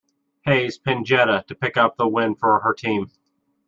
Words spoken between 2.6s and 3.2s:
her team.